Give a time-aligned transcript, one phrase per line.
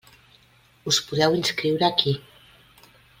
[0.91, 2.15] Us podeu inscriure aquí.